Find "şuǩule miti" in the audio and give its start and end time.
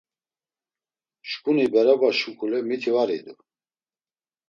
2.19-2.91